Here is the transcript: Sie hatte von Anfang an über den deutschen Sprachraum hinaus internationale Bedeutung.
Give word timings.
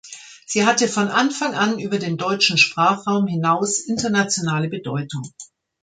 Sie 0.47 0.65
hatte 0.65 0.87
von 0.87 1.09
Anfang 1.09 1.53
an 1.53 1.77
über 1.77 1.99
den 1.99 2.17
deutschen 2.17 2.57
Sprachraum 2.57 3.27
hinaus 3.27 3.77
internationale 3.81 4.67
Bedeutung. 4.67 5.31